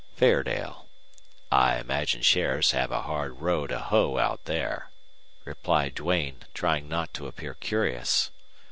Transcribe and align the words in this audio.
"Fairdale.... 0.15 0.87
I 1.51 1.77
imagine 1.77 2.23
sheriffs 2.23 2.71
have 2.71 2.91
a 2.91 3.03
hard 3.03 3.39
row 3.39 3.67
to 3.67 3.77
hoe 3.77 4.17
out 4.17 4.41
here," 4.47 4.89
replied 5.45 5.93
Duane, 5.93 6.43
trying 6.55 6.89
not 6.89 7.13
to 7.13 7.27
appear 7.27 7.53
curious. 7.53 8.31